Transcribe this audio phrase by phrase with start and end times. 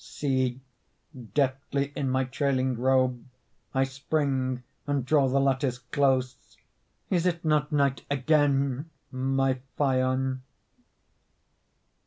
[0.03, 0.59] See,
[1.35, 3.23] deftly in my trailing robe
[3.71, 6.57] I spring and draw the lattice close;
[7.11, 10.41] Is it not night again, my Phaon?